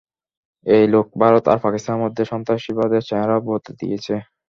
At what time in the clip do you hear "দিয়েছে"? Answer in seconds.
3.81-4.13